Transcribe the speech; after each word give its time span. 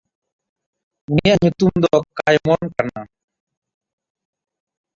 ᱩᱱᱤᱭᱟᱜ 1.09 1.39
ᱧᱩᱛᱩᱢ 1.43 1.73
ᱫᱚ 1.83 1.95
ᱠᱟᱭᱢᱟᱱ 2.17 2.61
ᱠᱟᱱᱟ᱾ 2.75 3.01